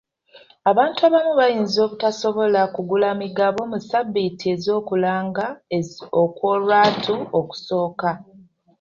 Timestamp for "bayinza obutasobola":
1.39-2.61